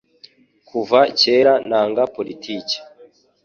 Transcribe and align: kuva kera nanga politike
kuva 0.69 0.99
kera 1.19 1.53
nanga 1.69 2.03
politike 2.15 2.77